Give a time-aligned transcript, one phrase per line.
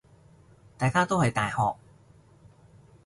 [0.79, 1.75] 大家都係大學